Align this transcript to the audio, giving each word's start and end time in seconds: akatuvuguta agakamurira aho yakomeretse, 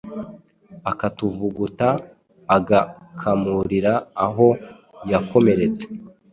akatuvuguta 0.91 1.87
agakamurira 2.55 3.93
aho 4.25 4.47
yakomeretse, 5.11 5.83